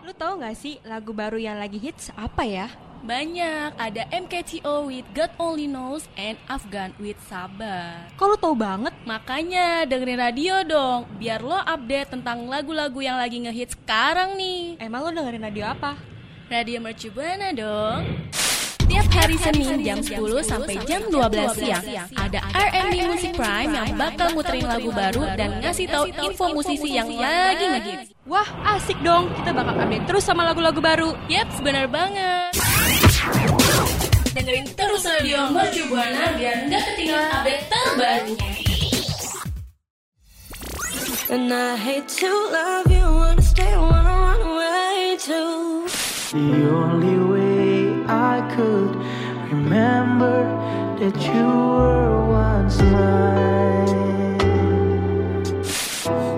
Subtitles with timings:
[0.00, 2.68] Lu tahu nggak sih lagu baru yang lagi hits apa ya?
[3.00, 8.12] Banyak, ada MKTO with God Only Knows and Afghan with Sabar.
[8.20, 8.92] Kok lu tahu banget?
[9.08, 14.76] Makanya dengerin radio dong, biar lo update tentang lagu-lagu yang lagi ngehits sekarang nih.
[14.76, 15.96] Emang lu dengerin radio apa?
[16.52, 18.04] Radio Mercu Buana dong.
[18.90, 21.84] Tiap hari Senin jam 10 sampai jam 12 siang
[22.18, 27.06] ada R&B Music Prime yang bakal muterin lagu baru dan ngasih tahu info musisi yang
[27.14, 28.10] lagi ngehits.
[28.26, 29.30] Wah, asik dong.
[29.38, 31.14] Kita bakal update terus sama lagu-lagu baru.
[31.30, 32.50] Yap, benar banget.
[34.34, 38.50] Dengerin terus radio Mercu Buana biar nggak ketinggalan update terbarunya.
[41.30, 45.86] And I hate to love you, wanna stay, wanna run away too.
[46.34, 47.29] The only
[49.70, 50.42] remember
[50.98, 53.86] that you were once mine.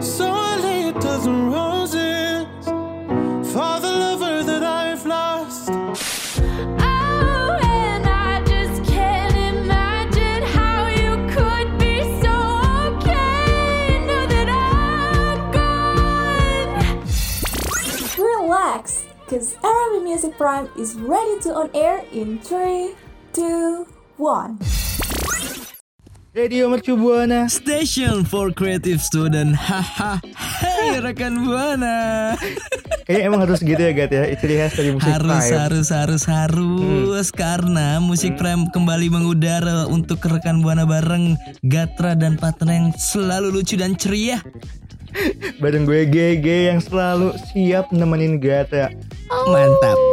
[0.02, 2.46] So I lay a dozen roses
[3.52, 5.70] for the lover that I've lost.
[5.70, 12.34] Oh, and I just can't imagine how you could be so
[12.92, 16.68] okay now that I'm gone.
[18.18, 22.94] Relax, because Arabic Music Prime is ready to on air in 3,
[23.32, 23.88] 2,
[24.20, 24.60] 1.
[26.36, 27.48] Radio Mercu Buana.
[27.48, 29.56] Station for Creative Student.
[29.56, 30.20] Haha.
[30.60, 32.36] Hey rekan buana.
[33.08, 34.28] Kayaknya emang harus gitu ya, Gat ya.
[34.28, 35.56] Itu khas dari musik harus Prime.
[35.64, 42.68] harus harus harus karena musik Prime kembali mengudara untuk rekan buana bareng Gatra dan partner
[42.68, 44.44] yang selalu lucu dan ceria.
[45.56, 48.92] Bareng gue GG yang selalu siap nemenin Gata.
[49.48, 50.11] Mantap.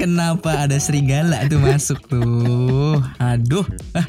[0.00, 3.04] Kenapa ada serigala tuh masuk tuh?
[3.20, 3.68] Aduh.
[3.92, 4.08] Ah.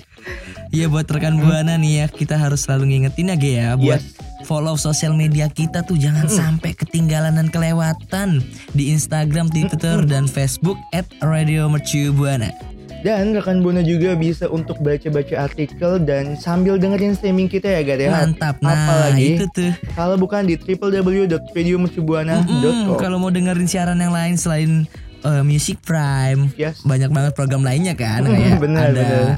[0.72, 4.00] Ya buat rekan buana nih ya kita harus selalu ngingetin ya Ge ya buat
[4.48, 8.40] follow sosial media kita tuh jangan sampai ketinggalan dan kelewatan
[8.72, 10.80] di Instagram, Twitter dan Facebook
[11.20, 12.72] @radiomercubuana.
[13.02, 17.98] Dan rekan Buana juga bisa untuk baca-baca artikel dan sambil dengerin streaming kita ya Gat
[17.98, 18.14] ya.
[18.14, 18.62] Mantap.
[18.62, 19.74] Nah, Apalagi itu tuh.
[19.98, 22.46] kalau bukan di www.radiomercubuana.com.
[22.46, 24.86] Mm, kalau mau dengerin siaran yang lain selain
[25.22, 26.82] eh, Music Prime, Yes.
[26.82, 29.38] banyak banget program lainnya kan Mm, kayak benar, ada benar.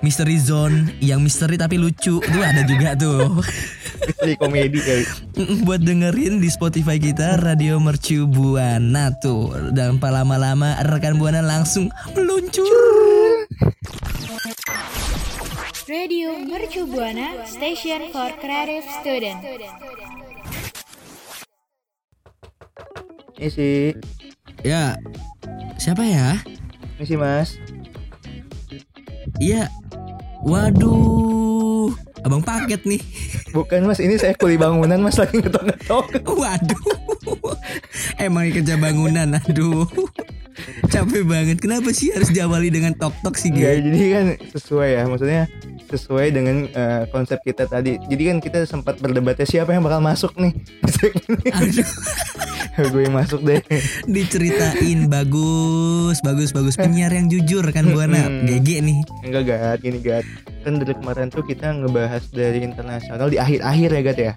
[0.00, 3.40] Mystery Zone yang misteri tapi lucu itu ada juga tuh.
[4.20, 5.04] Di komedi kali.
[5.32, 11.88] Mm, Buat dengerin di Spotify kita Radio Mercu Buana tuh Dan lama-lama rekan Buana langsung
[12.12, 12.68] meluncur
[15.84, 19.40] Radio Mercu Buana, station for creative student.
[23.34, 23.92] Ini sih,
[24.64, 24.96] Ya
[25.76, 26.40] Siapa ya?
[26.96, 27.60] ini sih Mas.
[29.36, 29.68] Iya
[30.46, 31.92] Waduh
[32.24, 33.02] Abang paket nih
[33.52, 36.24] Bukan Mas, ini saya kuli bangunan Mas lagi ngetok-ngetok.
[36.24, 36.84] Waduh
[38.16, 39.84] Emang kerja bangunan Aduh
[40.88, 43.82] Capek banget Kenapa sih harus diawali dengan tok-tok sih Ge?
[43.82, 45.44] jadi kan sesuai ya, maksudnya
[45.90, 48.00] sesuai dengan eh, konsep kita tadi.
[48.00, 50.52] Jadi kan kita sempat berdebatnya siapa yang bakal masuk nih.
[52.90, 53.62] Gue yang masuk deh.
[54.10, 58.50] Diceritain Bagus Bagus Bagus Penyiar yang jujur kan Buana Mm-mm.
[58.50, 60.26] GG nih Enggak Gat, gini Gat.
[60.66, 64.34] Kan dari kemarin tuh kita ngebahas dari internasional di akhir-akhir ya Gat ya.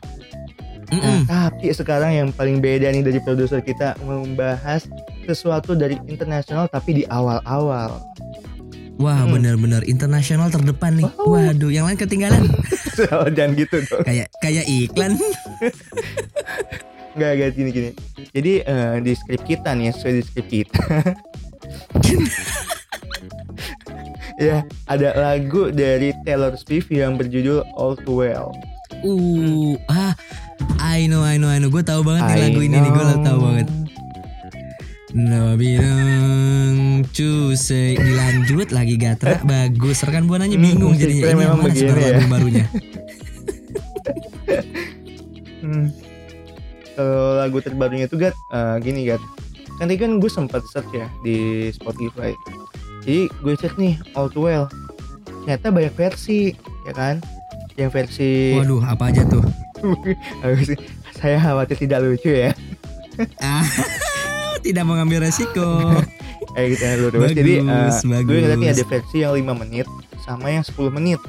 [0.88, 1.20] Nah, Mm-mm.
[1.28, 4.88] tapi sekarang yang paling beda nih dari produser kita membahas
[5.28, 8.00] sesuatu dari internasional tapi di awal-awal.
[8.98, 9.34] Wah Mm.
[9.38, 12.50] benar-benar internasional terdepan nih Waduh yang lain ketinggalan
[13.38, 14.02] Jangan gitu dong.
[14.02, 15.22] Kayak kayak iklan
[17.18, 17.92] Enggak, Gat, gini gini.
[18.30, 20.82] Jadi eh, di skrip kita nih, sesuai di skrip kita.
[24.46, 28.54] ya, ada lagu dari Taylor Swift yang berjudul All Too Well.
[29.02, 30.14] Uh, ah,
[30.78, 31.74] I know, I know, I know.
[31.74, 33.26] Gue tahu banget nih I lagu ini nih, gue know.
[33.26, 33.68] tahu banget.
[35.18, 41.58] No bilang cuse dilanjut lagi gatra bagus rekan buananya Hmm, bingung musik jadinya ini memang
[41.58, 42.14] mana begini sebenarnya ya.
[42.14, 42.66] lagu barunya
[45.60, 45.92] Hmm.
[46.96, 49.20] Kalau lagu terbarunya itu Gat, eh, gini Gat.
[49.76, 51.38] Kan tadi kan gue sempat search ya di
[51.70, 52.32] Spotify.
[53.04, 54.72] Jadi gue cek nih All Too Well.
[55.44, 57.20] Ternyata banyak versi, ya kan?
[57.76, 59.44] Yang versi waduh apa aja tuh
[61.20, 62.50] saya khawatir tidak lucu ya.
[64.68, 65.68] tidak mau ngambil resiko
[66.58, 67.34] Eh kita lurus.
[67.34, 68.34] Jadi eh, Bagus, gue bagus.
[68.40, 69.88] ngeliat nih ada versi yang 5 menit
[70.20, 71.20] sama yang 10 menit.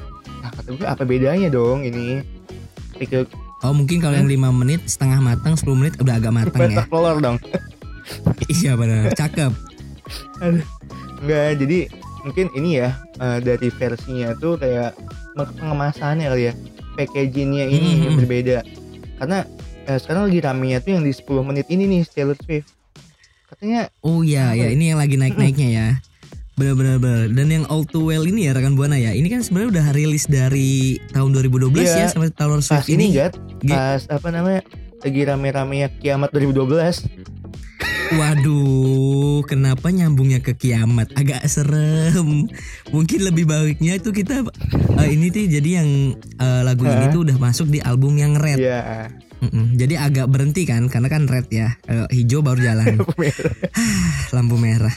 [0.41, 2.25] Nah kata gue apa bedanya dong ini?
[2.95, 6.81] Pikir oh mungkin kalau yang 5 menit setengah matang 10 menit udah agak matang ya
[6.83, 7.37] telur dong.
[8.57, 9.51] iya benar cakep.
[11.19, 11.79] Enggak, jadi
[12.23, 12.89] mungkin ini ya
[13.19, 14.95] eh, dari versinya tuh kayak
[15.35, 16.53] pengemasannya kali ya.
[16.95, 18.01] Packagingnya ini Mhm.
[18.01, 18.57] yang berbeda.
[19.19, 19.45] Karena
[19.85, 22.78] eh, sekarang lagi ramenya tuh yang di 10 menit ini nih Taylor Swift.
[23.49, 25.87] Katanya Oh iya ya ini yang lagi naik-naiknya ya.
[26.59, 27.31] Benar-benar benar.
[27.31, 29.15] Dan yang All Too Well ini ya rekan buana ya.
[29.15, 31.95] Ini kan sebenarnya udah rilis dari tahun 2012 Iya.
[31.95, 33.15] ya sama Taylor Swift ini ini.
[33.15, 34.61] Gat Ge- pas apa namanya
[34.99, 37.07] lagi rame-ramenya kiamat 2012
[38.09, 41.13] Waduh, kenapa nyambungnya ke kiamat?
[41.13, 42.49] Agak serem.
[42.89, 44.41] Mungkin lebih baiknya itu kita
[44.97, 47.13] eh, ini tuh jadi yang eh, lagu ini Hah?
[47.13, 48.57] tuh udah masuk di album yang red.
[48.57, 49.79] ya Mm-mm.
[49.79, 51.77] Jadi agak berhenti kan karena kan red ya.
[51.87, 52.99] Eh, hijau baru jalan.
[54.35, 54.93] lampu merah.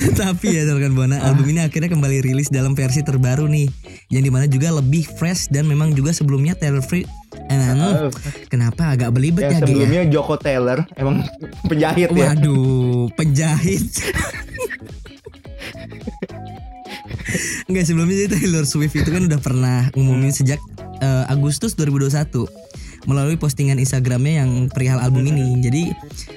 [0.00, 3.68] Tetapi ya rekan buana, album ini akhirnya kembali rilis dalam versi terbaru nih,
[4.08, 7.10] yang di mana juga lebih fresh dan memang juga sebelumnya Taylor Swift.
[7.50, 8.10] Anu, Oh,
[8.50, 9.66] kenapa agak belibet yang ya, ya?
[9.66, 11.22] sebelumnya Joko Taylor emang
[11.70, 12.34] penjahit ya?
[12.34, 13.86] Waduh, penjahit.
[17.70, 20.58] Enggak sebelumnya Taylor Swift itu kan udah pernah ngumumin sejak
[20.98, 22.50] eh, Agustus 2021
[23.08, 25.60] melalui postingan Instagramnya yang perihal album ini.
[25.64, 25.82] Jadi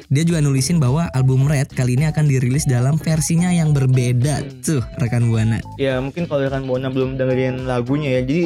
[0.07, 4.83] dia juga nulisin bahwa album Red kali ini akan dirilis dalam versinya yang berbeda tuh
[5.01, 5.60] rekan buana.
[5.81, 8.21] ya mungkin kalau rekan Bona belum dengerin lagunya ya.
[8.24, 8.42] Jadi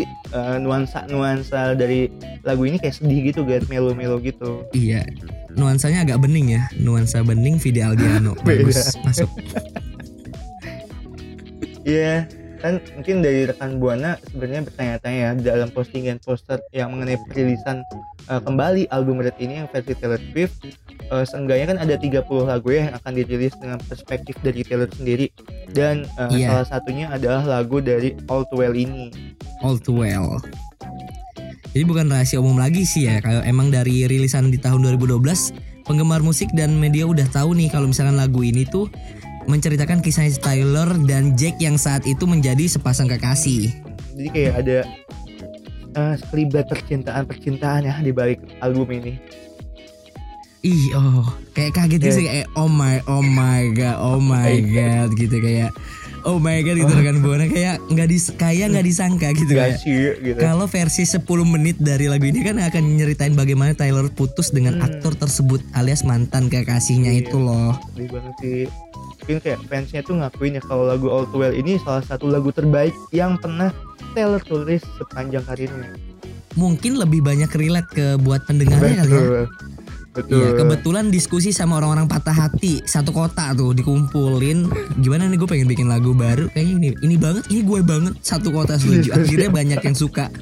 [0.63, 2.09] nuansa nuansa dari
[2.47, 4.65] lagu ini kayak sedih gitu guys melo-melo gitu.
[4.73, 5.05] Iya,
[5.53, 8.33] nuansanya agak bening ya, nuansa bening Vide Aldiano.
[8.47, 8.95] Bagus.
[9.03, 9.29] Masuk.
[11.87, 12.27] Iya,
[12.57, 17.86] kan mungkin dari rekan Buana sebenarnya bertanya-tanya ya dalam postingan poster yang mengenai perilisan
[18.27, 20.57] eh, kembali album Red ini yang versi Taylor Swift
[21.07, 25.30] eh, seenggaknya kan ada 30 lagu ya yang akan dirilis dengan perspektif dari Taylor sendiri
[25.71, 26.48] dan eh, Iya.
[26.51, 29.13] salah satunya adalah lagu dari All Too Well ini
[29.62, 30.42] All Too Well.
[31.74, 35.21] Jadi bukan rahasia umum lagi sih ya kalau emang dari rilisan di tahun 2012
[35.86, 38.89] penggemar musik dan media udah tahu nih kalau misalkan lagu ini tuh
[39.47, 43.71] menceritakan kisah Tyler dan Jack yang saat itu menjadi sepasang kekasih.
[44.13, 44.77] jadi kayak ada
[45.95, 49.15] eh, sekelibat percintaan-percintaan ya di balik album ini
[50.65, 51.23] Ih, oh,
[51.55, 52.15] kayak kaget gitu Iya.
[52.17, 55.71] sih kayak oh my oh my god, oh my god gitu kayak
[56.27, 59.79] oh my god gitu kan buana kayak nggak dis kayak nggak disangka gitu kayak.
[59.79, 64.50] sih gitu Kalau versi 10 menit dari lagu ini kan akan nyeritain bagaimana Tyler putus
[64.50, 64.85] dengan Hmm.
[64.85, 67.21] aktor tersebut alias mantan kekasihnya Iya.
[67.24, 67.74] itu loh.
[67.89, 68.63] sedih banget sih
[69.18, 72.47] mungkin kayak fansnya tuh ngakuin ya kalau lagu All Too Well ini salah satu lagu
[72.50, 73.71] terbaik yang pernah
[74.12, 75.95] Taylor tulis sepanjang karirnya
[76.53, 79.45] Mungkin lebih banyak relate ke buat pendengarnya kali ya.
[80.17, 84.65] Betul betul Iya, kebetulan diskusi sama orang-orang patah hati satu kota tuh dikumpulin.
[84.97, 88.49] Gimana nih gue pengen bikin lagu baru kayaknya ini ini banget, ini gue banget satu
[88.49, 89.13] kota setuju.
[89.17, 90.33] Akhirnya banyak yang suka.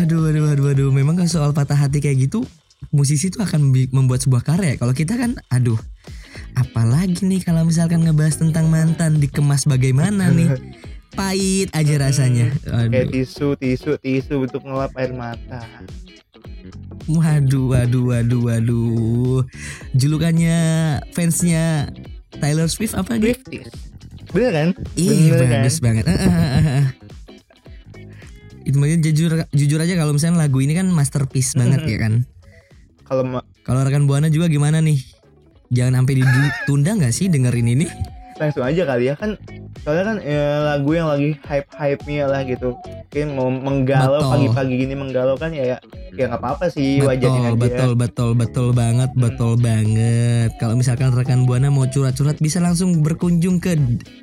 [0.00, 0.88] aduh, aduh, aduh, aduh.
[0.94, 2.46] Memang kan soal patah hati kayak gitu,
[2.94, 4.78] musisi tuh akan membuat sebuah karya.
[4.78, 5.76] Kalau kita kan, aduh,
[6.56, 10.54] apalagi nih kalau misalkan ngebahas tentang mantan dikemas bagaimana nih?
[11.14, 12.54] Pahit aja rasanya.
[12.62, 13.12] kayak Aduh.
[13.12, 15.62] tisu tisu tisu untuk ngelap air mata
[17.10, 19.42] Waduh, waduh, waduh, waduh.
[19.98, 20.58] Julukannya
[21.10, 21.90] fansnya
[22.38, 23.34] Taylor Swift apa gitu?
[23.42, 23.90] Swifties
[24.30, 26.04] bener kan Ih, bener bagus kan banget.
[28.62, 32.14] Itu jujur jujur aja kalau misalnya lagu ini kan masterpiece banget ya kan.
[33.02, 35.02] kalau Kalau rekan Buana juga gimana nih?
[35.74, 37.86] Jangan sampai ditunda nggak sih dengerin ini?
[38.40, 39.14] Langsung aja kali ya.
[39.20, 39.36] Kan
[39.84, 42.72] soalnya kan ya, lagu yang lagi hype hype nya lah gitu.
[43.10, 45.76] Mungkin mau menggalau pagi-pagi gini menggalau kan ya
[46.16, 47.58] ya nggak apa-apa sih wajarin aja.
[47.58, 50.50] betul, betul, betul banget, betul banget.
[50.56, 53.76] Kalau misalkan rekan Buana mau curhat-curhat bisa langsung berkunjung ke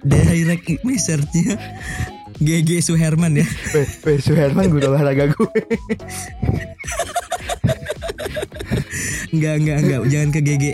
[0.03, 1.55] direct message-nya
[2.38, 3.47] GG Suherman ya.
[4.05, 5.62] Weh, Suherman guru olahraga gue.
[9.33, 10.65] Enggak, enggak, enggak, jangan ke GG.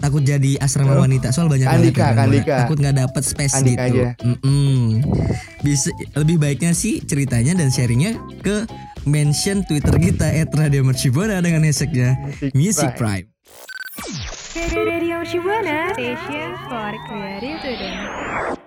[0.00, 2.56] Takut jadi asrama wanita soal banyak Andika, banget yang Andika.
[2.64, 4.00] Takut nggak dapet space Andika gitu.
[4.00, 4.08] aja.
[4.24, 5.02] Mm-mm.
[5.64, 8.68] Bisa lebih baiknya sih ceritanya dan sharingnya ke
[9.08, 12.16] mention Twitter kita @radiomercibona dengan hashtagnya
[12.56, 13.28] Music Prime.
[14.54, 18.63] Radio Shibana Station for Creative Student.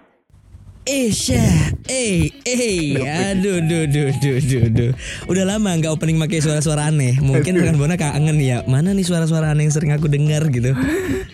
[0.87, 1.73] Eh, Syah.
[1.85, 2.95] eh, eh,
[3.27, 4.91] aduh, duh, duh, duh, duh, duh.
[5.27, 7.19] Udah lama nggak opening pakai suara-suara aneh.
[7.19, 8.63] Mungkin rekan Bona kangen ya.
[8.63, 10.71] Mana nih suara-suara aneh yang sering aku dengar gitu.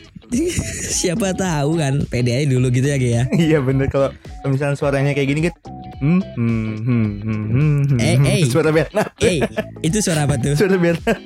[0.91, 3.23] Siapa tahu kan, pede aja dulu gitu ya, Ge ya.
[3.31, 4.09] iya bener kalau
[4.43, 5.57] misalnya suaranya kayak gini gitu
[6.01, 7.45] hmm, hmm, hmm, hmm, hmm,
[7.85, 8.25] hmm, Eh, hmm.
[8.25, 8.41] eh.
[8.43, 9.39] suara Bernard Eh,
[9.79, 10.51] itu suara apa tuh?
[10.57, 11.21] suara Bernard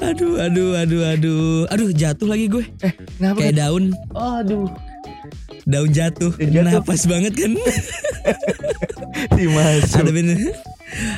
[0.00, 1.68] Aduh, aduh, aduh, aduh.
[1.68, 2.64] Aduh, jatuh lagi gue.
[2.80, 4.66] eh kenapa Kayak daun, oh, aduh
[5.62, 6.32] daun jatuh.
[6.34, 6.64] Jatuh.
[6.66, 7.52] Napas banget kan.
[9.36, 10.38] si masuk Ada bener.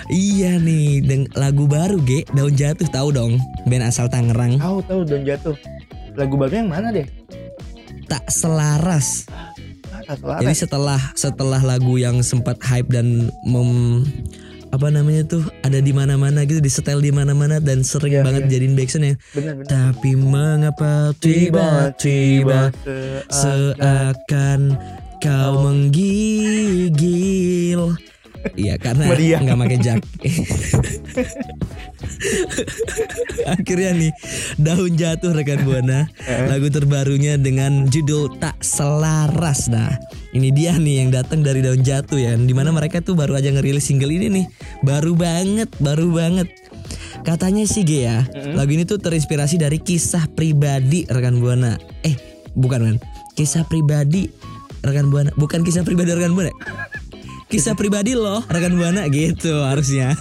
[0.07, 3.33] Iya nih, deng lagu baru Ge, daun jatuh tahu dong.
[3.65, 4.59] Band asal Tangerang.
[4.59, 5.57] tahu tahu don jatuh
[6.13, 7.09] lagu barunya yang mana deh
[8.05, 9.25] Tak selaras.
[9.31, 9.49] ah,
[10.05, 10.41] tak selaras.
[10.43, 14.05] Jadi setelah setelah lagu yang sempat hype dan mem
[14.73, 18.49] apa namanya tuh ada di mana-mana gitu di setel di mana-mana dan sering Iya, banget
[18.49, 18.57] iya.
[18.57, 22.73] jadiin backsound benar tapi mengapa tiba-tiba
[23.29, 24.61] seakan seakan
[25.21, 25.53] kau
[26.73, 27.83] menggigil
[28.59, 30.01] Iya karena nggak pakai jak.
[33.47, 34.13] Akhirnya nih
[34.59, 36.07] daun jatuh rekan buana
[36.51, 39.71] lagu terbarunya dengan judul tak selaras.
[39.71, 39.91] Nah
[40.33, 42.33] ini dia nih yang datang dari daun jatuh ya.
[42.35, 44.47] Di mana mereka tuh baru aja ngerilis single ini nih,
[44.83, 46.49] baru banget, baru banget.
[47.23, 48.27] Katanya sih Ge ya,
[48.59, 51.79] lagu ini tuh terinspirasi dari kisah pribadi rekan buana.
[52.03, 52.19] Eh
[52.59, 52.97] bukan kan?
[53.39, 54.27] Kisah pribadi
[54.83, 56.51] rekan buana, bukan kisah pribadi rekan buana.
[57.53, 60.17] Kisah pribadi loh rekan buana gitu harusnya.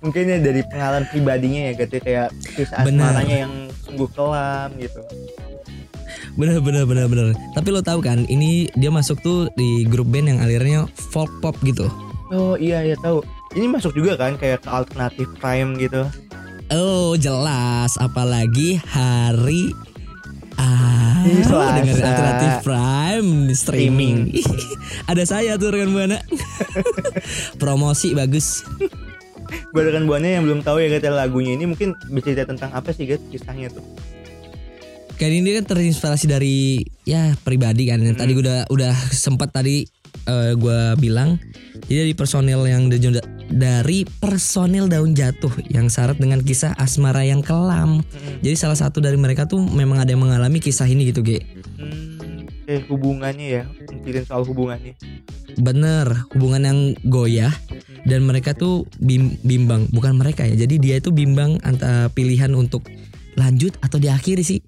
[0.00, 3.52] mungkin ya dari pengalaman pribadinya ya gitu kayak kisah asmaranya yang
[3.84, 5.00] sungguh kelam gitu
[6.38, 7.34] Bener bener bener bener.
[7.52, 11.54] Tapi lo tahu kan, ini dia masuk tuh di grup band yang alirannya folk pop
[11.66, 11.90] gitu.
[12.30, 13.26] oh iya ya tahu
[13.58, 16.06] ini masuk juga kan kayak ke alternatif prime gitu
[16.70, 19.74] Oh jelas, apalagi hari
[20.60, 21.76] ah Selasa.
[21.80, 24.16] dengerin alternatif prime streaming.
[25.10, 26.20] Ada saya tuh rekan buana.
[27.62, 28.64] Promosi bagus.
[29.74, 33.06] buat rekan buahnya yang belum tahu ya kata lagunya ini mungkin bercerita tentang apa sih
[33.06, 33.82] guys kisahnya tuh
[35.20, 38.00] Kayak ini kan terinspirasi dari ya pribadi kan.
[38.00, 39.84] Yang Tadi gue udah udah sempat tadi
[40.26, 41.40] eh, gua bilang
[41.86, 47.42] jadi dari personil yang da- dari personil daun jatuh yang syarat dengan kisah asmara yang
[47.42, 48.04] kelam.
[48.44, 51.42] Jadi salah satu dari mereka tuh memang ada yang mengalami kisah ini gitu, Ge.
[51.82, 54.94] hmm, kayak hubungannya ya mikirin soal hubungannya
[55.58, 57.50] Bener, hubungan yang goyah
[58.06, 60.54] dan mereka tuh bim- bimbang, bukan mereka ya.
[60.54, 62.86] Jadi dia itu bimbang antara pilihan untuk
[63.34, 64.62] lanjut atau diakhiri sih.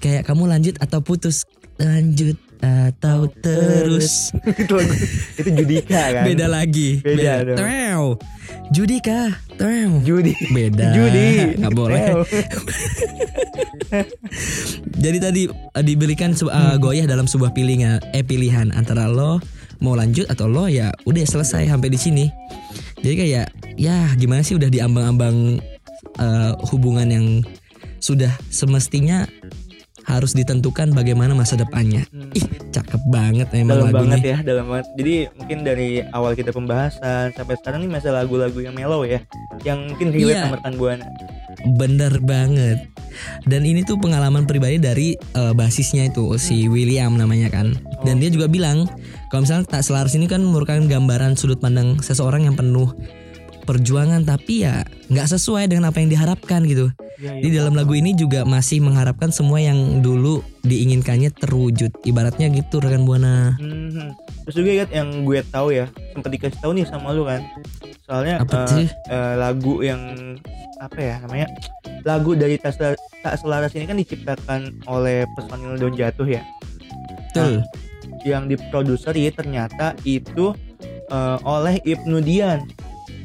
[0.00, 1.44] Kayak kamu lanjut atau putus,
[1.76, 4.34] lanjut atau terus.
[4.62, 4.94] itu lagu
[5.38, 6.90] itu Judika kan Beda lagi.
[7.00, 7.46] Beda.
[7.54, 8.18] Tew.
[8.68, 9.90] Judika, tew.
[10.04, 10.92] Judi Beda.
[10.92, 12.02] Judi Nggak boleh.
[15.04, 19.40] Jadi tadi eh, diberikan eh, goyah dalam sebuah pilihan eh pilihan antara lo
[19.78, 22.26] mau lanjut atau lo ya udah selesai sampai di sini.
[22.98, 23.46] Jadi kayak
[23.78, 25.62] ya gimana sih udah diambang-ambang
[26.18, 27.26] eh, hubungan yang
[27.98, 29.26] sudah semestinya
[30.08, 32.08] harus ditentukan bagaimana masa depannya.
[32.32, 34.32] Ih, cakep banget emang dalam lagu banget ini.
[34.32, 38.72] ya dalam banget jadi mungkin dari awal kita pembahasan sampai sekarang nih masih lagu-lagu yang
[38.72, 39.20] mellow ya
[39.62, 40.42] yang mungkin relate Iya.
[40.44, 41.06] sama rekan buana
[41.74, 42.78] Bener banget.
[43.42, 47.74] Dan ini tuh pengalaman pribadi dari eh, basisnya itu si William namanya kan.
[48.06, 48.86] Dan dia juga bilang
[49.28, 52.94] kalau misalnya tak selaras ini kan merupakan gambaran sudut pandang seseorang yang penuh
[53.68, 54.80] perjuangan tapi ya
[55.12, 56.88] nggak sesuai dengan apa yang diharapkan gitu.
[57.20, 57.42] Iya, iya.
[57.44, 61.92] Di dalam lagu ini juga masih mengharapkan semua yang dulu diinginkannya terwujud.
[62.08, 63.60] Ibaratnya gitu rekan buana.
[63.60, 64.16] Mhm.
[64.48, 67.44] Terus juga Gat, yang gue tahu ya sempat dikasih tahu nih sama lu kan.
[68.08, 68.88] Soalnya Apa tuh?
[68.88, 70.00] eh, lagu yang
[70.80, 71.52] apa ya namanya?
[72.08, 76.40] Lagu dari tak, Sel- tak selaras ini kan diciptakan oleh personil Don Jatuh ya.
[77.28, 77.60] Betul.
[78.24, 80.56] Yang diproduksi ternyata itu
[81.12, 82.64] eh, oleh Ibnu Dian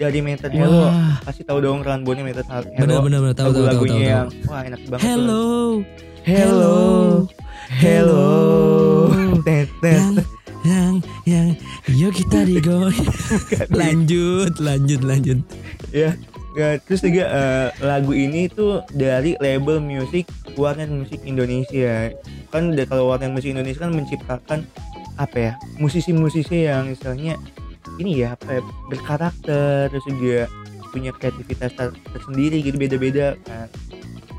[0.03, 0.91] dari Method Hello.
[0.91, 2.67] Wah, Kasih tahu dong rekan buana Method Hello.
[2.75, 3.85] benar-benar tahu tahu tahu tahu.
[3.87, 3.99] tahu.
[4.03, 4.99] yang wah enak banget.
[4.99, 5.07] tuh.
[5.07, 5.43] Hello.
[6.23, 6.75] Hello.
[7.71, 8.25] Hello.
[9.43, 9.95] Tet, tet.
[9.95, 10.15] yang
[10.63, 10.93] yang
[11.27, 11.47] yang
[11.91, 12.87] yuk kita digo
[13.79, 15.39] lanjut lanjut lanjut
[15.91, 16.15] ya
[16.53, 22.13] Ya, terus juga eh, lagu ini tuh dari label musik Warner Music Indonesia
[22.53, 24.59] kan kalau Warner Music Indonesia kan menciptakan
[25.17, 27.41] apa ya musisi-musisi yang istilahnya
[28.01, 30.49] ini ya apa ya, berkarakter terus juga
[30.93, 33.67] punya kreativitas ter- tersendiri gitu beda-beda kan.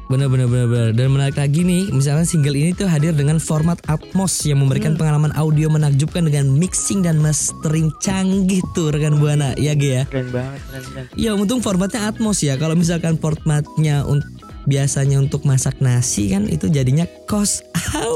[0.04, 0.90] Bener bener bener bener.
[0.92, 5.32] Dan menarik lagi nih misalnya single ini tuh hadir dengan format Atmos yang memberikan pengalaman
[5.32, 9.56] audio menakjubkan dengan mixing dan mastering canggih tuh rekan buana.
[9.56, 10.02] Ya Ge ya?
[10.06, 11.04] Keren banget keren keren.
[11.16, 12.60] Ya untung formatnya Atmos ya.
[12.60, 14.22] Kalau misalkan formatnya un-
[14.68, 17.64] biasanya untuk masak nasi kan itu jadinya kos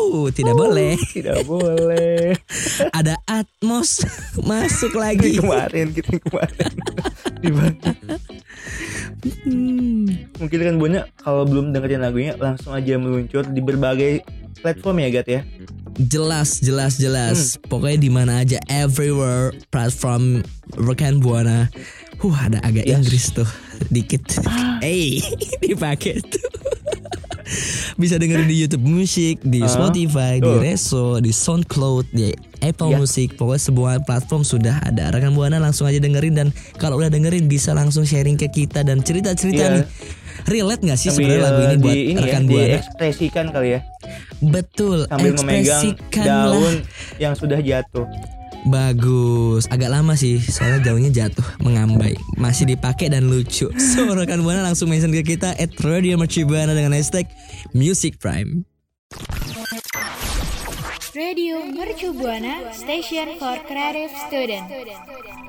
[0.09, 0.97] au tidak boleh.
[1.13, 2.33] tidak boleh.
[2.99, 4.03] Ada Atmos
[4.49, 5.37] masuk lagi.
[5.39, 6.73] kemarin kita kemarin.
[9.43, 10.07] Hmm.
[10.39, 14.23] mungkin kan banyak kalau belum dengerin lagunya langsung aja meluncur di berbagai
[14.63, 15.41] platform ya Gat ya?
[15.99, 17.59] Jelas jelas jelas.
[17.67, 20.47] Pokoknya di mana aja everywhere platform
[20.79, 21.67] rekan buana.
[22.23, 22.95] Huh ada agak Yes.
[23.03, 23.51] Inggris tuh
[23.91, 24.23] dikit.
[24.83, 25.19] Eh
[25.59, 26.47] dipakai tuh
[28.01, 29.69] bisa dengerin di YouTube Music, di Ah.
[29.69, 30.59] Spotify, di Oh.
[30.59, 32.97] Reso, di SoundCloud, di Apple Ya.
[32.97, 33.35] Music.
[33.35, 35.09] Pokoknya semua platform sudah ada.
[35.09, 38.99] Rekan Buana langsung aja dengerin dan kalau udah dengerin bisa langsung sharing ke kita dan
[38.99, 39.75] cerita-cerita Iya.
[39.75, 39.85] nih.
[40.41, 42.67] Relate gak sih sebenarnya lagu ini di buat ini ya, rekan Buana?
[42.71, 43.81] diekspresikan kali ya
[44.39, 46.75] Betul, sambil memegang daun
[47.19, 48.07] yang sudah jatuh
[48.67, 53.71] Bagus, agak lama sih soalnya jauhnya jatuh mengambai, masih dipakai dan lucu.
[53.79, 57.31] So rekan buana langsung mention ke kita at Radio Mercubuana dengan hashtag
[57.71, 58.67] Music Prime.
[61.19, 65.48] Radio Mercu Buana Station for Creative Student.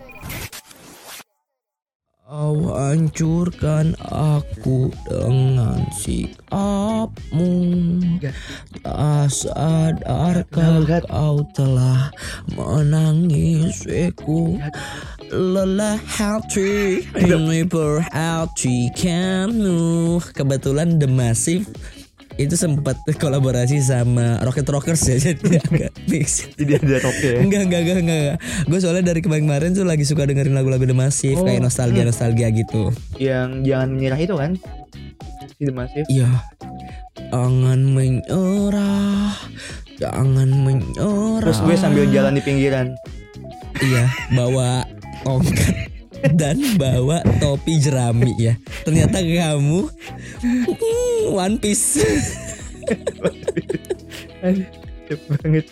[2.29, 7.49] Kau hancurkan aku dengan sikapmu.
[8.85, 12.13] Tak sadarkah kau telah
[12.53, 14.61] menangisiku
[15.33, 21.65] Lelah hati ini perhatikanmu Kebetulan The Massive
[22.39, 27.35] itu sempat kolaborasi sama Rocket Rockers ya jadi agak mix Jadi ada rock ya.
[27.43, 28.35] Enggak, enggak, enggak, enggak.
[28.63, 32.95] Gue soalnya dari kemarin-kemarin tuh lagi suka dengerin lagu-lagu The Massive Oh, kayak nostalgia-nostalgia gitu.
[33.19, 34.51] Yang jangan menyerah itu kan?
[35.59, 36.07] Si The Massive.
[36.07, 36.31] Iya.
[37.29, 39.35] Jangan menyerah.
[39.99, 41.43] Jangan menyerah.
[41.43, 42.95] Terus gue sambil jalan di pinggiran.
[43.83, 44.87] Iya, bawa
[45.27, 45.98] tongkat
[46.39, 48.53] dan bawa topi jerami ya.
[48.83, 49.87] Ternyata kamu
[50.43, 52.01] hmm, One Piece.
[55.09, 55.65] Banget.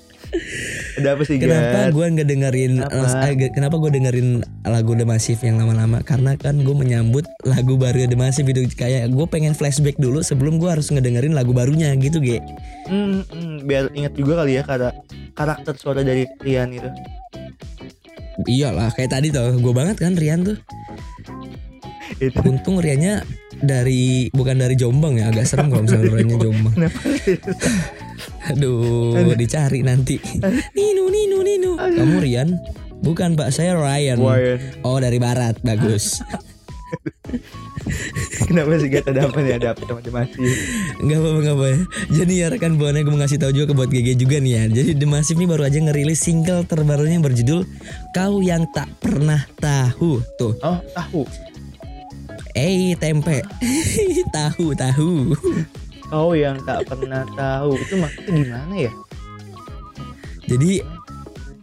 [0.97, 5.61] Ada apa sih Kenapa gue nggak dengerin eh, kenapa gue dengerin lagu The Massive yang
[5.61, 6.03] lama-lama?
[6.03, 10.59] Karena kan gue menyambut lagu baru The Massive itu kayak gue pengen flashback dulu sebelum
[10.59, 12.43] gue harus ngedengerin lagu barunya gitu, Ge.
[12.91, 14.89] Hmm, hmm, biar ingat juga kali ya kata
[15.37, 16.89] karakter suara dari Rian itu.
[18.47, 20.57] Iyalah, kayak tadi tuh, gue banget kan Rian tuh.
[22.17, 22.39] Itu.
[22.47, 23.21] Untung Riannya
[23.59, 26.75] dari bukan dari Jombang ya, agak serem kalau misalnya Riannya Jombang.
[28.55, 30.15] Aduh, dicari nanti.
[30.71, 31.71] Nino, Nino, Nino.
[31.75, 32.55] Kamu Rian?
[33.03, 34.17] Bukan Pak, saya Ryan.
[34.17, 34.59] Ryan.
[34.81, 36.17] Oh dari barat, bagus.
[38.47, 40.47] Kenapa sih Gat ada apa nih ada apa The Massive?
[41.03, 41.79] Enggak apa-apa enggak apa ya.
[42.15, 44.63] Jadi ya rekan buana gue mau ngasih tahu juga ke buat GG juga nih ya.
[44.71, 47.67] Jadi The Massive ini baru aja ngerilis single terbarunya yang berjudul
[48.15, 50.23] Kau Yang Tak Pernah Tahu.
[50.39, 50.55] Tuh.
[50.63, 51.27] Oh, tahu.
[52.55, 53.43] Eh tempe.
[54.35, 55.35] tahu tahu.
[56.07, 58.93] Kau yang tak pernah tahu itu maksudnya gimana ya?
[60.47, 60.79] Jadi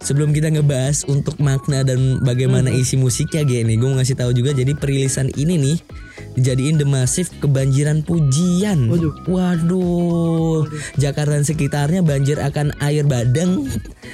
[0.05, 4.53] sebelum kita ngebahas untuk makna dan bagaimana isi musiknya gini, gue mau ngasih tahu juga
[4.53, 5.77] jadi perilisan ini nih
[6.37, 8.93] dijadiin The Massive kebanjiran pujian.
[8.93, 9.15] Waduh.
[9.27, 10.69] Waduh.
[11.01, 13.67] Jakarta dan sekitarnya banjir akan air badang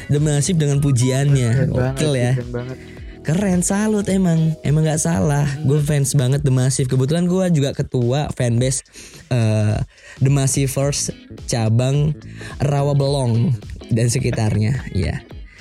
[0.09, 1.50] The Massive dengan pujiannya.
[1.68, 2.33] Sih, ya.
[2.38, 2.79] keren banget.
[3.20, 8.33] Keren salut emang Emang gak salah Gue fans banget The Massive Kebetulan gue juga ketua
[8.33, 8.81] fanbase
[9.29, 9.76] eh
[10.24, 11.12] The Massive First
[11.44, 12.16] Cabang
[12.64, 13.53] Rawa Belong
[13.92, 15.20] Dan sekitarnya Iya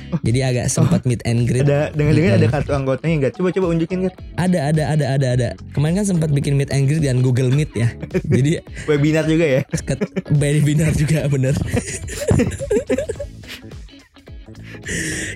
[0.27, 1.65] Jadi agak sempat meet and greet.
[1.65, 3.33] Ada dengar-dengar ada kartu anggotanya enggak?
[3.37, 4.13] Coba coba unjukin Gat.
[4.37, 5.49] ada ada ada ada ada.
[5.73, 7.87] Kemarin kan sempat bikin meet and greet dan Google Meet ya.
[8.35, 9.61] Jadi Webinar juga ya.
[10.33, 11.55] webinar juga bener.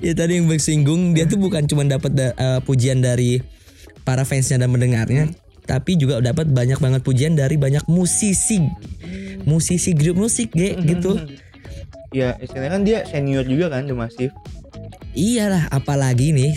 [0.02, 3.38] Ya tadi yang bersinggung dia tuh bukan cuma dapat da- eh, pujian dari
[4.02, 5.30] para fansnya dan mendengarnya
[5.64, 8.60] tapi juga dapat banyak banget pujian dari banyak musisi.
[9.48, 11.16] Musisi grup musik ge gitu.
[12.14, 14.34] Ya, istilahnya kan dia senior juga kan The Massive.
[15.14, 16.54] Iyalah apalagi nih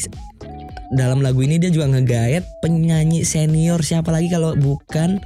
[0.92, 3.82] dalam lagu ini dia juga ngegaet penyanyi senior.
[3.82, 5.20] Siapa lagi kalau bukan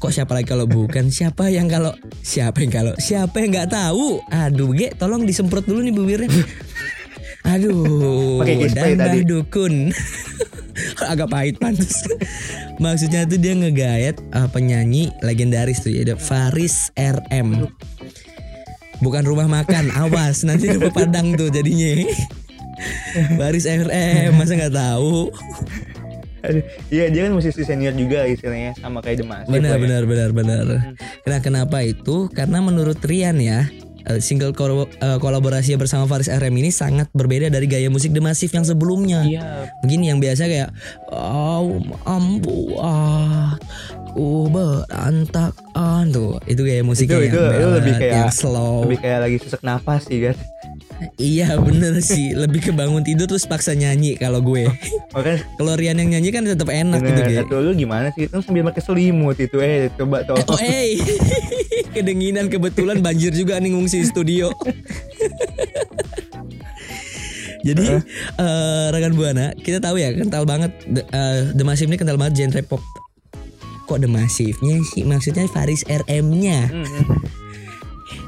[0.00, 1.12] kok siapa lagi kalau bukan?
[1.12, 1.92] Siapa yang kalau
[2.24, 4.20] siapa yang kalau siapa yang nggak tahu?
[4.32, 6.30] Aduh ge tolong disemprot dulu nih bibirnya.
[7.44, 9.24] Aduh dan tadi.
[9.24, 9.90] dukun.
[11.12, 12.08] Agak pahit pantas
[12.80, 17.68] maksudnya tuh dia ngegaet uh, penyanyi legendaris tuh ya Faris RM
[19.04, 22.08] bukan rumah makan awas nanti rumah padang tuh jadinya
[23.38, 25.30] Faris RM masa nggak tahu?
[26.88, 29.52] Iya, dia kan musisi senior juga istilahnya sama kayak Massive.
[29.52, 29.80] benar ya.
[29.84, 30.64] benar benar benar.
[31.28, 32.32] Nah kenapa itu?
[32.32, 33.68] Karena menurut Rian ya
[34.08, 38.24] eh, single kol- eh, kolaborasi bersama Faris RM ini sangat berbeda dari gaya musik The
[38.24, 39.20] Massive yang sebelumnya.
[39.28, 40.72] Iya, begini yang biasa kayak
[41.12, 41.76] oh
[42.08, 43.60] ambuat
[44.16, 46.40] ku berantakan tuh.
[46.48, 48.88] Itu gaya musiknya itu itu, yang itu lebih ballad, kayak yang slow.
[48.88, 50.36] lebih kayak lagi sesak nafas sih kan.
[51.16, 54.68] Iya bener sih lebih ke bangun tidur terus paksa nyanyi kalau gue
[55.16, 57.40] Makanya kalau Rian yang nyanyi kan tetap enak gitu bener, Ge.
[57.44, 58.28] atau lu gimana sih?
[58.28, 60.36] Kan sambil pakai selimut itu eh coba tau.
[60.48, 61.00] Oh eh
[61.94, 64.52] Kedinginan kebetulan banjir juga nih ngungsi studio
[67.60, 67.84] Jadi
[68.40, 72.44] eh, rekan buana kita tahu ya kental banget The, eh, The Massive ini kental banget
[72.46, 72.80] genre pop.
[73.84, 76.70] Kok The Massive-nya sih maksudnya Faris RM-nya.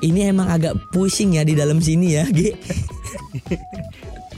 [0.02, 2.50] Ini emang agak pusing ya di dalam sini ya, G.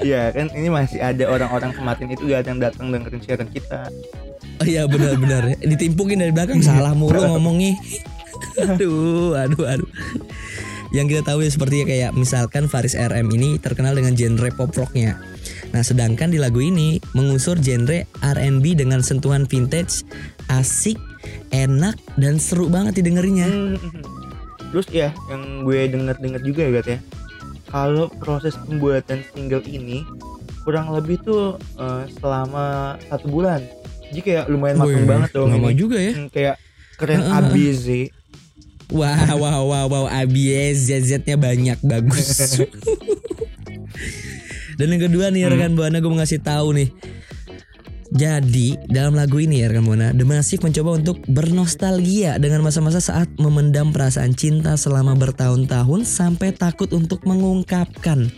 [0.03, 3.87] Iya kan ini masih ada orang-orang kemarin itu gak ada yang datang dengerin siaran kita.
[4.59, 7.79] Oh iya benar-benar Ditimpukin dari belakang salah mulu ngomongnya.
[8.59, 9.91] aduh, aduh, aduh.
[10.95, 15.19] yang kita tahu ya seperti kayak misalkan Faris RM ini terkenal dengan genre pop rocknya.
[15.75, 20.07] Nah sedangkan di lagu ini mengusur genre R&B dengan sentuhan vintage,
[20.47, 20.95] asik,
[21.51, 23.79] enak dan seru banget didengerinnya.
[24.75, 24.83] Hmm.
[24.83, 26.99] Terus ya yang gue denger-denger juga ya Gat ya.
[27.71, 30.03] Kalau proses pembuatan single ini
[30.67, 33.63] kurang lebih tuh eh, selama satu bulan.
[34.11, 35.79] Jadi kayak lumayan matang banget dong lama ini.
[35.79, 36.13] juga ya.
[36.19, 36.59] Hmm, kayak
[36.99, 38.05] keren Heeh, abis sih.
[38.91, 42.61] Wah, wah, wah, wah, ABS, ZZ-nya banyak, bagus.
[44.79, 46.89] Dan yang kedua nih rekan Buana gue mau ngasih tahu nih.
[48.15, 53.27] Jadi dalam lagu ini ya rekan Buana, The Massive mencoba untuk bernostalgia dengan masa-masa saat
[53.43, 58.31] memendam perasaan cinta selama bertahun-tahun sampai takut untuk mengungkapkan.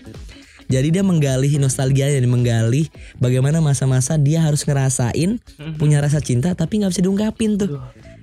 [0.66, 2.88] Jadi dia menggali nostalgia dan menggali
[3.20, 5.38] bagaimana masa-masa dia harus ngerasain
[5.78, 7.76] punya rasa cinta tapi nggak bisa diungkapin tuh.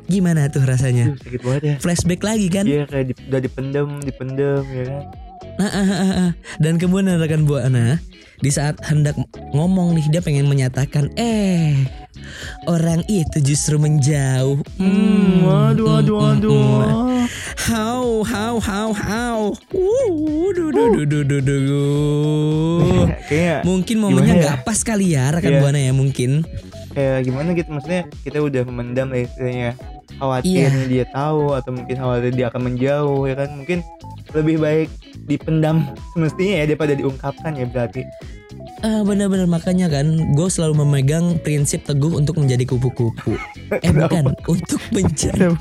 [0.09, 1.13] Gimana tuh rasanya?
[1.13, 1.75] Aduh, sakit banget ya.
[1.79, 2.65] Flashback lagi kan?
[2.67, 5.01] Iya kayak di- udah dipendem, dipendem ya kan.
[5.53, 6.31] Ah, ah, ah, ah.
[6.57, 8.01] Dan kemudian rekan buana
[8.43, 9.15] di saat hendak
[9.55, 11.79] ngomong nih dia pengen menyatakan eh
[12.67, 14.59] orang itu justru menjauh.
[14.75, 16.51] Hmm, waduh, waduh, hmm, waduh.
[16.51, 17.23] hmm.
[17.55, 19.39] How how how how.
[19.71, 23.07] Uh, duh, duh, duh, duh, duh.
[23.31, 24.41] Kayak Mungkin momennya ya?
[24.43, 25.59] nggak pas kali ya rekan Iya.
[25.63, 26.43] buana ya mungkin.
[26.93, 29.73] kayak gimana gitu maksudnya kita udah memendam lah istilahnya
[30.21, 30.77] khawatir Iya.
[30.77, 33.81] nih dia tahu atau mungkin khawatir dia akan menjauh ya kan mungkin
[34.33, 34.89] lebih baik
[35.29, 38.03] dipendam semestinya ya daripada diungkapkan ya berarti
[38.83, 43.39] Ah benar-benar makanya kan gue selalu memegang prinsip teguh untuk menjadi kupu-kupu.
[43.79, 45.55] Eh bukan untuk menjadi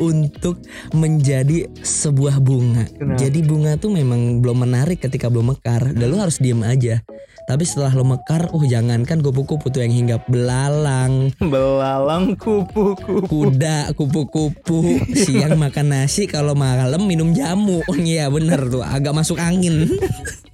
[0.00, 0.64] untuk
[0.96, 2.88] menjadi sebuah bunga.
[2.88, 3.20] Kenapa?
[3.20, 5.92] Jadi bunga tuh memang belum menarik ketika belum mekar.
[5.92, 7.04] Dan lu harus diem aja.
[7.46, 14.98] Tapi setelah lo mekar, oh jangankan kupu-kupu tuh yang hinggap belalang, belalang kupu-kupu kuda, kupu-kupu,
[15.14, 17.86] siang makan nasi, kalau malam minum jamu.
[17.86, 19.86] Oh iya bener tuh, agak masuk angin.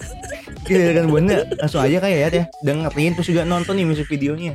[0.62, 4.54] Gila kan bener langsung aja kayak ya ya dengerin terus juga nonton nih musik videonya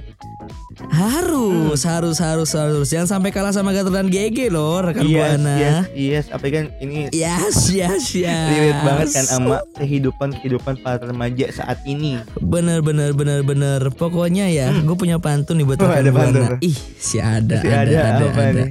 [0.87, 2.87] Harus, harus, harus, harus.
[2.87, 5.55] Jangan sampai kalah sama Gator dan GG loh, rekan yes buana.
[5.57, 8.47] yes yes apa kan ini Yes, yes, yes.
[8.47, 13.89] relate banget kan sama kehidupan kehidupan para remaja saat ini Bener, bener, bener, bener.
[13.91, 16.41] Pokoknya ya, gue punya pantun nih buat Oh, rekan ada pantun.
[16.45, 16.57] buana.
[16.61, 18.53] Ih, si ada, Si ada, ada, ada, apa ada.
[18.53, 18.69] nih?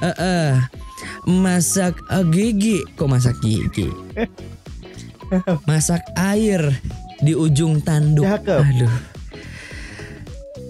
[0.00, 0.50] Eh, eh.
[1.24, 3.88] masak eh, gigi, kok masak gigi?
[5.68, 6.60] masak air
[7.22, 8.24] di ujung tanduk.
[8.24, 8.62] Cakep.
[8.62, 8.96] Aduh.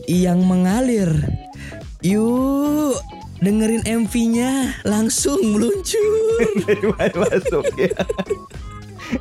[0.09, 1.11] Yang mengalir.
[2.01, 2.97] Yuk,
[3.42, 6.18] dengerin MV-nya langsung meluncur.
[7.18, 7.94] masuk ya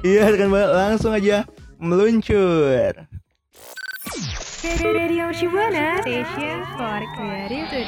[0.05, 1.45] iya kan langsung aja
[1.81, 2.93] meluncur
[4.67, 7.87] Radio Shibuana, station for creative.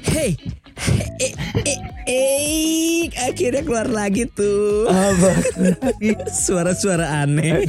[0.00, 0.38] Hey,
[1.20, 4.88] eh, eh, eh, akhirnya keluar lagi tuh.
[4.88, 5.30] apa
[6.42, 7.68] Suara-suara aneh.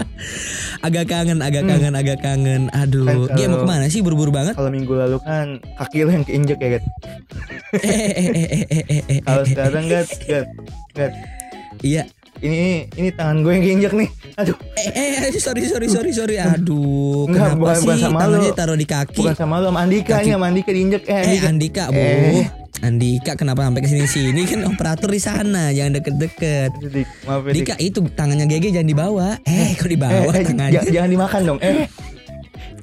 [0.86, 2.62] agak kangen, agak kangen, agak kangen.
[2.70, 4.52] Aduh, Kan dia mau ke mana sih buru-buru banget?
[4.52, 6.84] kalau minggu lalu kan kaki lo yang keinjek ya Gat
[7.70, 10.48] Eh, eh, eh, eh, eh, eh, eh, eh, kalau eh, sekarang Gat Gat
[10.92, 11.12] Gat
[11.80, 12.04] Iya.
[12.40, 16.36] Ini ini tangan gue yang keinjek nih aduh Eh, eh, sorry, sorry, sorry, sorry.
[16.36, 19.20] Aduh, Enggak, kenapa bukan- sih bukan sama tangannya taruh di kaki?
[19.20, 22.00] bukan sama lo sama Andika Kaki- ini sama Andika diinjek eh Eh, Andika Andika, Bu.
[22.00, 22.46] Eh.
[22.80, 26.70] Andika kenapa sampai ke sini-sini kan operator di sana, jangan deket-deket.
[26.80, 27.56] Dik, maaf ya Dik.
[27.60, 29.28] Dika itu tangannya GG jangan dibawa.
[29.42, 30.80] Eh, kok eh, dibawa eh, tangannya?
[30.80, 31.86] j- jangan dimakan dong eh Eh,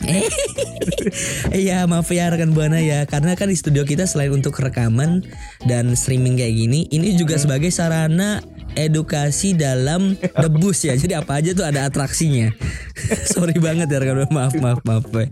[1.53, 3.05] Iya maaf ya rekan buana ya.
[3.07, 5.23] Karena kan di studio kita selain untuk rekaman
[5.63, 8.41] Dan streaming kayak gini Ini juga sebagai sarana
[8.77, 10.93] edukasi dalam debus ya.
[10.93, 12.53] Jadi apa aja tuh ada atraksinya.
[13.33, 14.29] Sorry banget ya rekan buana.
[14.29, 15.27] Maaf maaf maaf ya.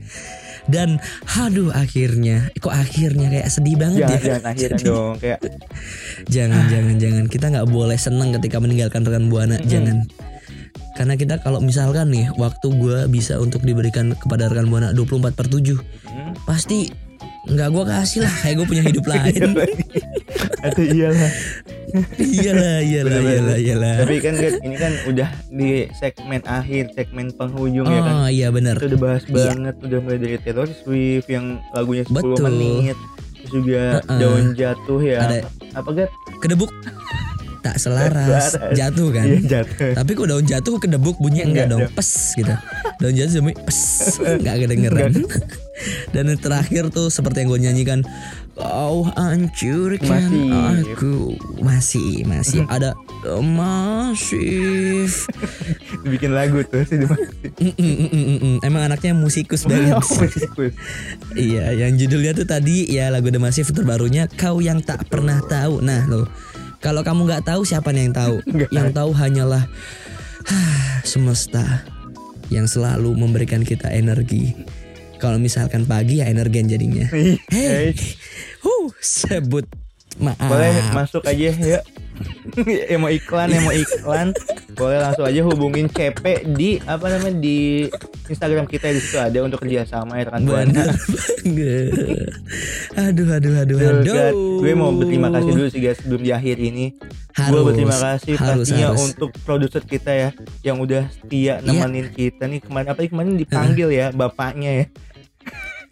[0.66, 0.98] Dan
[1.30, 2.50] aduh akhirnya.
[2.58, 4.26] Kok akhirnya kayak sedih banget jangan ya?
[4.26, 4.90] jangan akhirnya Sedih.
[4.90, 5.40] dong kayak
[6.36, 7.26] Jangan jangan jangan.
[7.30, 9.62] Kita nggak boleh seneng ketika meninggalkan rekan buana.
[9.62, 10.10] Jangan
[10.96, 15.46] karena kita kalau misalkan nih waktu gue bisa untuk diberikan kepada rekan buana 24 per
[15.46, 16.88] 7 hmm, pasti
[17.46, 19.42] nggak gue kasih lah kayak gue punya hidup lain
[20.62, 21.32] atau iyalah
[22.18, 23.36] iyalah iyalah Bener-bener.
[23.38, 28.30] iyalah iyalah tapi kan ini kan udah di segmen akhir segmen penghujung ya kan oh
[28.30, 29.36] iya benar Kita udah bahas Iya.
[29.52, 32.40] banget udah mulai dari Taylor Swift yang lagunya 10 Betul.
[32.50, 32.98] menit
[33.36, 34.18] terus juga Heeh.
[34.18, 36.10] daun jatuh ya Ada- apa Gat?
[36.40, 36.72] kedebuk
[37.66, 38.78] tak selaras Selaras.
[38.78, 42.54] jatuh kan Iya jatuh tapi kok daun jatuh kedebuk bunyinya enggak Enggak dong pes gitu
[43.02, 43.80] daun jatuh cuma pes
[44.40, 45.12] enggak kedengeran
[46.14, 48.00] dan yang terakhir tuh seperti yang gue nyanyikan
[48.56, 50.94] kau hancurkan Masih.
[50.96, 51.14] aku
[51.60, 52.96] masih masih ada
[53.44, 55.26] masif.
[56.12, 58.56] bikin lagu tuh sih mm, mm, mm.
[58.64, 59.98] Emang anaknya musikus banget.
[59.98, 60.72] Oh, musikus.
[61.34, 65.82] Iya, yang judulnya tuh tadi ya lagu The Massive terbarunya Kau yang tak pernah tahu.
[65.82, 66.30] Nah, lo
[66.80, 68.36] kalau kamu nggak tahu siapa nih yang tahu?
[68.76, 69.64] Yang tahu hanyalah
[71.04, 71.84] semesta
[72.48, 74.54] yang selalu memberikan kita energi.
[75.18, 77.10] Kalau misalkan pagi ya energen jadinya.
[77.16, 77.96] Ih, Hey,
[78.62, 79.66] huh, sebut
[80.16, 80.48] maaf.
[80.48, 81.80] boleh masuk aja ya
[82.92, 84.32] yang mau iklan yang mau iklan
[84.72, 87.92] boleh langsung aja hubungin CP di apa namanya di
[88.26, 90.84] Instagram kita di situ ada untuk kerjasama ya rekan buana.
[92.96, 94.16] Aduh, aduh, aduh, Duh, aduh.
[94.16, 96.96] Gat, gue mau berterima kasih dulu sih guys sebelum di akhir ini.
[96.96, 99.02] gue Harus, berterima kasih harus, pastinya harus.
[99.12, 100.30] untuk produser kita ya
[100.64, 104.86] yang udah setia nemenin kita nih kemarin apa kemarin dipanggil ya bapaknya ya.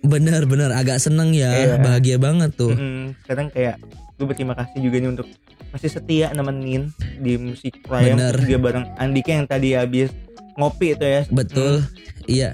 [0.04, 0.72] Bener, bener.
[0.72, 1.52] Agak seneng ya.
[1.52, 1.76] Iya.
[1.80, 2.72] Bahagia banget tuh.
[2.72, 3.76] Mm, sekarang kayak
[4.15, 5.28] gue berterima kasih juga nih untuk
[5.76, 8.15] masih setia nemenin di musik Prime
[8.46, 10.13] juga bareng Andika yang tadi habis
[10.56, 11.22] ngopi itu ya.
[11.28, 11.84] Betul.
[12.26, 12.52] Iya.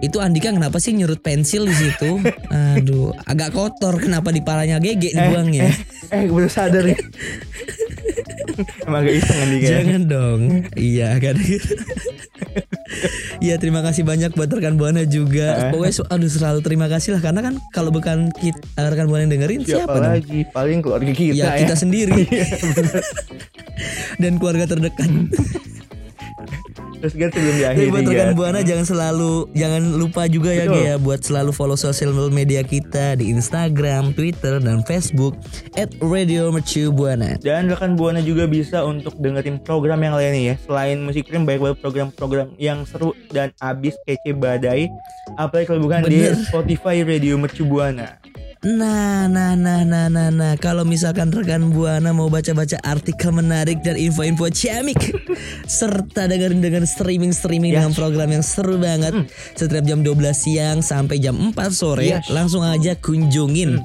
[0.00, 2.24] Itu Andika kenapa sih nyurut pensil di situ?
[2.76, 4.00] Aduh, agak kotor.
[4.00, 5.68] Kenapa di palanya gege dibuangnya?
[6.08, 6.96] Eh, gue baru sadar ya.
[8.84, 9.64] Emang gak iseng Andika.
[9.64, 9.70] ya?
[9.78, 10.40] Jangan dong.
[10.74, 11.36] Iya kan.
[13.40, 15.70] Iya terima kasih banyak buat rekan buana juga.
[15.70, 19.32] Pokoknya su- aduh selalu terima kasih lah karena kan kalau bukan kita rekan buana yang
[19.32, 20.12] dengerin Siapa, siapa, dong?
[20.12, 20.40] lagi?
[20.50, 21.60] Paling keluarga kita ya, ya.
[21.62, 22.24] kita sendiri
[24.22, 25.08] dan keluarga terdekat.
[27.00, 30.68] Terus kan sebelum di akhir Jadi buat rekan buana jangan selalu jangan lupa juga ya.
[30.68, 35.34] Ge, ya buat selalu follow sosial media kita di Instagram, Twitter dan Facebook
[35.98, 37.40] @radiomercubuana.
[37.40, 40.54] Dan rekan Buana juga bisa untuk dengerin program yang lain nih ya.
[40.68, 44.92] Selain musik krim banyak banget program-program yang seru dan abis kece badai.
[45.40, 46.36] Apalagi kalau bukan di Bener.
[46.46, 48.20] Spotify Radio Mercu Buana.
[48.60, 50.52] Nah, nah, nah, nah, nah, nah.
[50.54, 54.98] Kalau misalkan rekan buana mau baca-baca artikel menarik dan info-info ciamik,
[55.64, 57.76] serta dengerin dengan streaming-streaming Yes.
[57.80, 59.12] dengan program yang seru banget
[59.56, 62.28] setiap jam 12 siang sampai jam 4 sore, Yes.
[62.28, 63.80] langsung aja kunjungin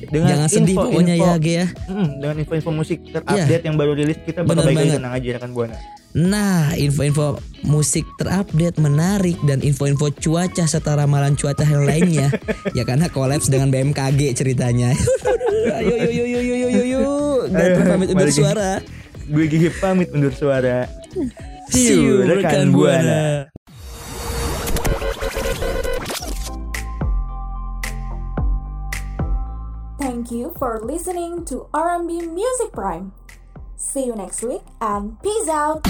[0.00, 1.66] dengan jangan sedih info- pokoknya info- ya, Ge ya.
[1.90, 5.76] Mm, dengan info-info musik terupdate yang baru rilis kita bakal baik tenang aja rekan Buana.
[6.16, 7.36] Nah, info-info
[7.68, 12.32] musik terupdate menarik dan info-info cuaca serta ramalan cuaca yang lainnya
[12.76, 14.96] ya karena kolaps dengan BMKG ceritanya.
[15.78, 17.04] ayo yo yo yo yo yo yo yo.
[17.84, 18.80] Pamit undur suara.
[19.28, 20.88] Gue gigi pamit undur suara.
[21.68, 23.52] See you rekan buana.
[30.00, 33.17] Thank you for listening to R&B Music Prime.
[33.78, 35.86] See you next week and peace out.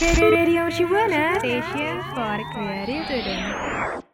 [0.00, 4.11] Radio Shibuana Station for Creative Student.